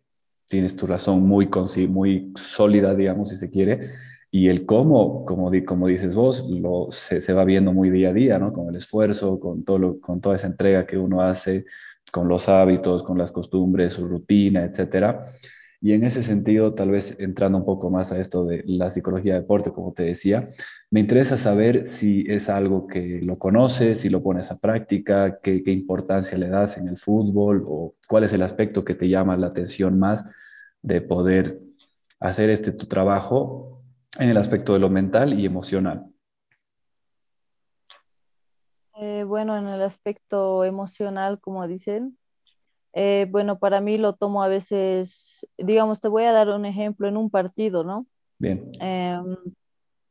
tienes 0.47 0.75
tu 0.75 0.87
razón 0.87 1.27
muy, 1.27 1.49
muy 1.87 2.33
sólida, 2.35 2.95
digamos, 2.95 3.29
si 3.29 3.35
se 3.35 3.49
quiere, 3.49 3.91
y 4.31 4.47
el 4.47 4.65
cómo, 4.65 5.25
como, 5.25 5.51
como 5.65 5.87
dices 5.87 6.13
vos, 6.13 6.47
lo, 6.49 6.87
se, 6.91 7.33
va 7.33 7.43
viendo 7.45 7.73
muy 7.73 7.89
día 7.89 8.09
a 8.09 8.13
día, 8.13 8.39
¿no? 8.39 8.53
Con 8.53 8.69
el 8.69 8.75
esfuerzo, 8.75 9.39
con, 9.39 9.63
todo 9.63 9.99
con 9.99 10.21
toda 10.21 10.35
esa 10.35 10.47
entrega 10.47 10.85
que 10.85 10.97
uno 10.97 11.21
hace, 11.21 11.65
con 12.11 12.27
los 12.27 12.47
hábitos, 12.47 13.03
con 13.03 13.17
las 13.17 13.31
costumbres, 13.31 13.93
su 13.93 14.07
rutina, 14.07 14.63
etcétera. 14.63 15.23
Y 15.81 15.93
en 15.93 16.03
ese 16.03 16.23
sentido, 16.23 16.73
tal 16.73 16.91
vez 16.91 17.19
entrando 17.21 17.57
un 17.57 17.65
poco 17.65 17.89
más 17.89 18.11
a 18.11 18.19
esto 18.19 18.45
de 18.45 18.63
la 18.65 18.91
psicología 18.91 19.35
de 19.35 19.41
deporte, 19.41 19.71
como 19.71 19.93
te 19.93 20.03
decía, 20.03 20.49
me 20.91 20.99
interesa 20.99 21.37
saber 21.37 21.85
si 21.85 22.25
es 22.27 22.49
algo 22.49 22.85
que 22.85 23.21
lo 23.21 23.39
conoces, 23.39 24.01
si 24.01 24.09
lo 24.09 24.21
pones 24.21 24.51
a 24.51 24.59
práctica, 24.59 25.39
qué, 25.41 25.61
importancia 25.67 26.37
le 26.37 26.49
das 26.49 26.77
en 26.77 26.89
el 26.89 26.97
fútbol 26.97 27.63
o 27.65 27.95
cuál 28.09 28.25
es 28.25 28.33
el 28.33 28.41
aspecto 28.41 28.83
que 28.83 28.95
te 28.95 29.07
llama 29.07 29.37
la 29.37 29.47
atención 29.47 29.97
más 29.97 30.25
de 30.81 31.01
poder 31.01 31.61
hacer 32.19 32.49
este 32.49 32.73
tu 32.73 32.87
trabajo 32.87 33.81
en 34.19 34.29
el 34.29 34.37
aspecto 34.37 34.73
de 34.73 34.79
lo 34.79 34.89
mental 34.89 35.39
y 35.39 35.45
emocional. 35.45 36.07
Eh, 38.97 39.23
bueno, 39.23 39.57
en 39.57 39.67
el 39.67 39.81
aspecto 39.81 40.65
emocional, 40.65 41.39
como 41.39 41.65
dicen, 41.67 42.17
eh, 42.93 43.27
bueno, 43.29 43.59
para 43.59 43.81
mí 43.81 43.97
lo 43.97 44.13
tomo 44.13 44.43
a 44.43 44.47
veces, 44.47 45.47
digamos, 45.57 46.01
te 46.01 46.07
voy 46.07 46.23
a 46.23 46.31
dar 46.31 46.49
un 46.49 46.65
ejemplo 46.65 47.07
en 47.07 47.17
un 47.17 47.29
partido, 47.29 47.83
¿no? 47.83 48.07
Bien. 48.39 48.71
Em, 48.79 49.35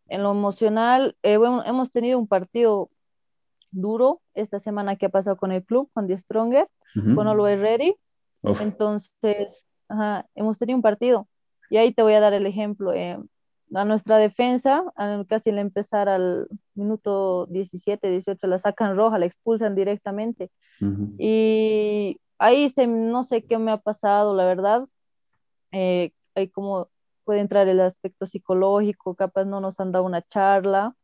en 0.09 0.23
lo 0.23 0.31
emocional, 0.31 1.17
eh, 1.23 1.37
bueno, 1.37 1.65
hemos 1.65 1.91
tenido 1.91 2.19
un 2.19 2.27
partido 2.27 2.91
duro 3.71 4.21
esta 4.35 4.59
semana 4.59 4.97
que 4.97 5.07
ha 5.07 5.11
pasado 5.11 5.37
con 5.37 5.53
el 5.53 5.65
club, 5.65 5.91
con 5.93 6.07
The 6.07 6.19
Stronger, 6.19 6.69
con 7.15 7.29
Always 7.29 7.61
Ready. 7.61 7.95
Entonces, 8.43 9.67
hemos 10.35 10.59
tenido 10.59 10.77
un 10.77 10.83
partido. 10.83 11.29
Y 11.71 11.77
ahí 11.77 11.93
te 11.93 12.03
voy 12.03 12.15
a 12.15 12.21
dar 12.21 12.33
el 12.33 12.47
ejemplo. 12.47 12.93
Eh, 12.95 13.19
a 13.75 13.85
nuestra 13.85 14.17
defensa, 14.17 14.85
casi 15.29 15.51
al 15.51 15.59
empezar 15.59 16.09
al 16.09 16.49
minuto 16.75 17.47
17, 17.51 18.09
18, 18.09 18.47
la 18.47 18.59
sacan 18.59 18.97
roja, 18.97 19.19
la 19.19 19.27
expulsan 19.27 19.75
directamente. 19.75 20.51
Y 21.19 22.19
ahí 22.39 22.71
se, 22.71 22.87
no 22.87 23.25
sé 23.25 23.45
qué 23.45 23.59
me 23.59 23.73
ha 23.73 23.79
pasado, 23.79 24.35
la 24.35 24.45
verdad. 24.47 24.89
Eh, 25.73 26.13
hay 26.35 26.49
como 26.51 26.91
puede 27.25 27.41
entrar 27.41 27.69
el 27.69 27.81
aspecto 27.81 28.27
psicológico, 28.27 29.15
capaz 29.15 29.45
no 29.45 29.61
nos 29.61 29.81
han 29.81 29.93
dado 29.93 30.05
una 30.07 30.23
charla, 30.23 30.97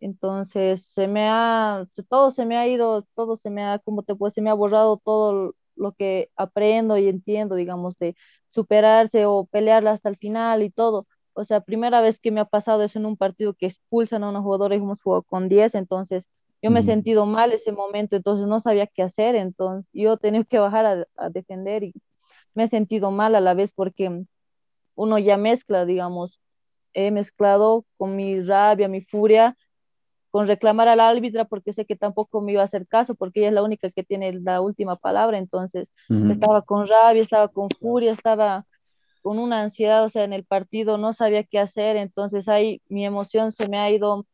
entonces 0.00 0.86
se 0.86 1.08
me 1.08 1.28
ha, 1.28 1.86
todo 2.08 2.30
se 2.30 2.46
me 2.46 2.56
ha 2.58 2.68
ido, 2.68 3.04
todo 3.14 3.36
se 3.36 3.50
me 3.50 3.64
ha, 3.64 3.78
como 3.80 4.02
te 4.02 4.14
puedo, 4.14 4.30
se 4.30 4.42
me 4.42 4.50
ha 4.50 4.54
borrado 4.54 4.98
todo 5.04 5.54
lo 5.76 5.92
que 5.92 6.30
aprendo 6.36 6.98
y 6.98 7.08
entiendo, 7.08 7.54
digamos, 7.56 7.98
de 7.98 8.16
superarse 8.50 9.26
o 9.26 9.46
pelearla 9.46 9.92
hasta 9.92 10.08
el 10.10 10.16
final 10.18 10.62
y 10.62 10.70
todo. 10.70 11.06
O 11.34 11.44
sea, 11.44 11.60
primera 11.62 12.00
vez 12.00 12.18
que 12.20 12.30
me 12.30 12.40
ha 12.40 12.44
pasado 12.44 12.82
eso 12.84 12.98
en 12.98 13.06
un 13.06 13.16
partido 13.16 13.54
que 13.54 13.66
expulsan 13.66 14.24
a 14.24 14.30
unos 14.30 14.42
jugadores, 14.44 14.80
hemos 14.80 15.02
jugado 15.02 15.22
con 15.24 15.48
10, 15.48 15.74
entonces 15.74 16.28
yo 16.64 16.70
me 16.70 16.80
he 16.80 16.82
sentido 16.82 17.26
mal 17.26 17.52
ese 17.52 17.72
momento, 17.72 18.16
entonces 18.16 18.46
no 18.46 18.58
sabía 18.58 18.86
qué 18.86 19.02
hacer, 19.02 19.36
entonces 19.36 19.86
yo 19.92 20.16
tenía 20.16 20.44
que 20.44 20.58
bajar 20.58 20.86
a, 20.86 21.06
a 21.14 21.28
defender 21.28 21.82
y 21.82 21.92
me 22.54 22.64
he 22.64 22.68
sentido 22.68 23.10
mal 23.10 23.34
a 23.34 23.40
la 23.40 23.52
vez 23.52 23.70
porque 23.74 24.24
uno 24.94 25.18
ya 25.18 25.36
mezcla, 25.36 25.84
digamos, 25.84 26.40
he 26.94 27.10
mezclado 27.10 27.84
con 27.98 28.16
mi 28.16 28.40
rabia, 28.40 28.88
mi 28.88 29.02
furia, 29.02 29.58
con 30.30 30.46
reclamar 30.46 30.88
a 30.88 30.96
la 30.96 31.10
árbitra 31.10 31.44
porque 31.44 31.74
sé 31.74 31.84
que 31.84 31.96
tampoco 31.96 32.40
me 32.40 32.52
iba 32.52 32.62
a 32.62 32.64
hacer 32.64 32.86
caso 32.88 33.14
porque 33.14 33.40
ella 33.40 33.48
es 33.48 33.54
la 33.54 33.62
única 33.62 33.90
que 33.90 34.02
tiene 34.02 34.32
la 34.32 34.62
última 34.62 34.96
palabra, 34.96 35.36
entonces 35.36 35.92
estaba 36.30 36.62
con 36.62 36.88
rabia, 36.88 37.20
estaba 37.20 37.48
con 37.48 37.68
furia, 37.78 38.12
estaba 38.12 38.64
con 39.20 39.38
una 39.38 39.60
ansiedad, 39.60 40.02
o 40.02 40.08
sea, 40.08 40.24
en 40.24 40.32
el 40.32 40.46
partido 40.46 40.96
no 40.96 41.12
sabía 41.12 41.44
qué 41.44 41.58
hacer, 41.58 41.96
entonces 41.96 42.48
ahí 42.48 42.80
mi 42.88 43.04
emoción 43.04 43.52
se 43.52 43.68
me 43.68 43.78
ha 43.78 43.90
ido 43.90 44.24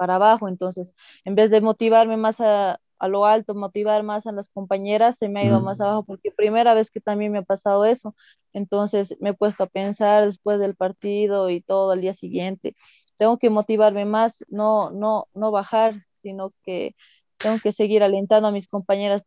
para 0.00 0.16
abajo, 0.16 0.48
entonces 0.48 0.92
en 1.26 1.34
vez 1.36 1.50
de 1.50 1.60
motivarme 1.60 2.16
más 2.16 2.40
a, 2.40 2.80
a 2.98 3.08
lo 3.08 3.26
alto, 3.26 3.54
motivar 3.54 4.02
más 4.04 4.26
a 4.26 4.32
las 4.32 4.48
compañeras, 4.48 5.18
se 5.18 5.28
me 5.28 5.40
ha 5.42 5.46
ido 5.46 5.60
más 5.60 5.80
abajo 5.82 6.04
porque 6.04 6.32
primera 6.32 6.74
vez 6.74 6.90
que 6.90 7.00
también 7.02 7.32
me 7.32 7.40
ha 7.40 7.42
pasado 7.42 7.84
eso, 7.84 8.16
entonces 8.54 9.16
me 9.20 9.30
he 9.30 9.34
puesto 9.34 9.64
a 9.64 9.68
pensar 9.68 10.26
después 10.26 10.58
del 10.60 10.76
partido 10.76 11.50
y 11.50 11.60
todo 11.62 11.92
al 11.92 12.00
día 12.00 12.14
siguiente, 12.14 12.76
tengo 13.18 13.38
que 13.38 13.50
motivarme 13.50 14.06
más, 14.06 14.44
no, 14.48 14.90
no, 14.92 15.28
no 15.34 15.50
bajar, 15.52 16.06
sino 16.22 16.54
que 16.64 16.96
tengo 17.42 17.58
que 17.62 17.72
seguir 17.72 18.02
alentando 18.02 18.48
a 18.48 18.52
mis 18.52 18.68
compañeras 18.68 19.24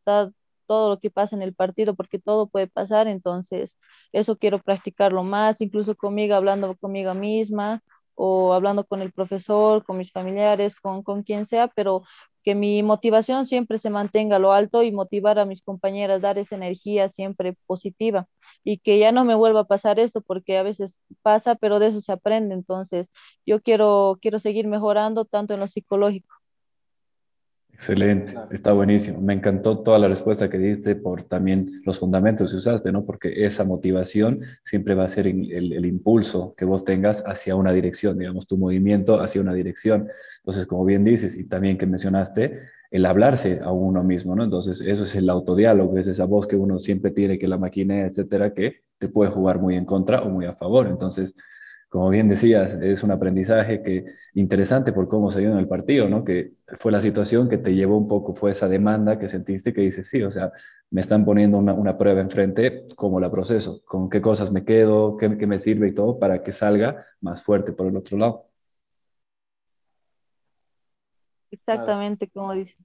todo 0.68 0.89
lo 0.89 1.00
que 1.00 1.12
pasa 1.12 1.36
en 1.36 1.42
el 1.44 1.53
partido, 1.56 1.96
porque 1.96 2.20
todo 2.20 2.48
puede 2.48 2.68
pasar, 2.68 3.08
entonces 3.08 3.77
eso 4.13 4.38
quiero 4.38 4.60
practicarlo 4.62 5.24
más, 5.24 5.62
incluso 5.62 5.96
conmigo, 5.96 6.36
hablando 6.36 6.75
conmigo 6.77 7.13
misma 7.13 7.84
o 8.15 8.53
hablando 8.53 8.86
con 8.86 9.01
el 9.01 9.12
profesor, 9.12 9.84
con 9.86 9.98
mis 9.98 10.12
familiares, 10.12 10.75
con, 10.75 11.03
con 11.03 11.24
quien 11.24 11.46
sea, 11.46 11.67
pero 11.70 12.03
que 12.43 12.55
mi 12.55 12.84
motivación 12.84 13.46
siempre 13.46 13.77
se 13.77 13.89
mantenga 13.89 14.36
a 14.36 14.39
lo 14.39 14.51
alto 14.53 14.84
y 14.84 14.91
motivar 14.91 15.39
a 15.39 15.46
mis 15.46 15.62
compañeras, 15.62 16.22
dar 16.22 16.38
esa 16.38 16.55
energía 16.55 17.08
siempre 17.10 17.55
positiva 17.65 18.27
y 18.63 18.79
que 18.79 19.00
ya 19.00 19.12
no 19.12 19.24
me 19.25 19.36
vuelva 19.36 19.62
a 19.62 19.63
pasar 19.65 20.00
esto 20.00 20.22
porque 20.22 20.58
a 20.58 20.63
veces 20.63 21.00
pasa, 21.22 21.55
pero 21.55 21.79
de 21.79 21.88
eso 21.88 22.01
se 22.01 22.12
aprende. 22.12 22.53
Entonces, 22.55 23.08
yo 23.46 23.62
quiero, 23.62 24.17
quiero 24.22 24.39
seguir 24.39 24.67
mejorando 24.67 25.25
tanto 25.25 25.53
en 25.53 25.62
lo 25.62 25.67
psicológico 25.67 26.36
Excelente, 27.74 28.36
está 28.51 28.72
buenísimo. 28.72 29.20
Me 29.20 29.34
encantó 29.34 29.80
toda 29.80 30.00
la 30.00 30.08
respuesta 30.08 30.50
que 30.50 30.58
diste 30.58 30.96
por 30.96 31.24
también 31.24 31.82
los 31.86 32.00
fundamentos 32.00 32.51
que 32.51 32.58
usaste, 32.58 32.92
¿no? 32.92 33.03
Porque 33.03 33.46
esa 33.46 33.65
motivación 33.65 34.39
siempre 34.63 34.96
va 34.96 35.03
a 35.03 35.10
ser 35.10 35.27
el, 35.27 35.51
el, 35.51 35.86
impulso 35.86 36.53
que 36.56 36.65
vos 36.65 36.86
tengas 36.86 37.24
hacia 37.25 37.56
una 37.56 37.74
dirección, 37.74 38.18
digamos, 38.18 38.48
tu 38.48 38.58
movimiento 38.58 39.20
hacia 39.20 39.42
una 39.42 39.53
dirección. 39.53 40.08
Entonces, 40.38 40.65
como 40.65 40.86
bien 40.86 41.03
dices, 41.03 41.38
y 41.38 41.46
también 41.46 41.77
que 41.77 41.86
mencionaste, 41.86 42.62
el 42.94 43.08
hablarse 43.08 43.60
a 43.62 43.72
uno 43.72 44.03
mismo, 44.03 44.36
¿no? 44.36 44.44
Entonces, 44.44 44.80
eso 44.80 45.03
es 45.03 45.15
el 45.15 45.27
autodiálogo, 45.27 45.98
es 45.98 46.06
esa 46.06 46.25
voz 46.25 46.46
que 46.46 46.56
uno 46.56 46.77
siempre 46.77 47.10
tiene, 47.10 47.39
que 47.39 47.48
la 47.48 47.58
máquina, 47.58 48.06
etcétera, 48.06 48.53
que 48.53 48.84
te 49.00 49.10
puede 49.10 49.32
jugar 49.32 49.60
muy 49.60 49.75
en 49.75 49.84
contra 49.84 50.22
o 50.22 50.30
muy 50.30 50.46
a 50.46 50.53
favor. 50.53 50.88
Entonces, 50.88 51.36
como 51.94 52.10
bien 52.10 52.28
decías, 52.28 52.74
es 52.82 53.04
un 53.04 53.12
aprendizaje 53.12 53.84
que 53.84 54.06
interesante 54.34 54.92
por 54.92 55.08
cómo 55.08 55.30
se 55.30 55.42
dio 55.42 55.52
en 55.52 55.60
el 55.60 55.68
partido, 55.68 56.10
¿no? 56.10 56.24
Que 56.24 56.54
fue 56.66 56.92
la 56.92 57.00
situación 57.00 57.48
que 57.48 57.60
te 57.60 57.76
llevó 57.76 58.00
un 58.00 58.08
poco, 58.08 58.34
fue 58.34 58.50
esa 58.50 58.68
demanda 58.68 59.20
que 59.20 59.28
sentiste 59.28 59.76
que 59.76 59.82
dices, 59.82 60.10
sí, 60.10 60.24
o 60.24 60.32
sea, 60.32 60.52
me 60.90 61.02
están 61.02 61.24
poniendo 61.24 61.60
una, 61.60 61.74
una 61.74 61.96
prueba 61.96 62.20
enfrente, 62.20 62.88
¿cómo 62.96 63.20
la 63.20 63.30
proceso? 63.30 63.84
¿Con 63.86 64.10
qué 64.10 64.22
cosas 64.22 64.52
me 64.52 64.66
quedo? 64.66 65.18
¿Qué, 65.18 65.38
¿Qué, 65.38 65.46
me 65.46 65.60
sirve 65.60 65.90
y 65.90 65.94
todo 65.94 66.18
para 66.18 66.42
que 66.42 66.52
salga 66.52 67.06
más 67.22 67.44
fuerte 67.44 67.74
por 67.74 67.86
el 67.86 67.96
otro 67.96 68.18
lado? 68.18 68.48
Exactamente 71.51 72.27
como 72.27 72.53
dices. 72.53 72.75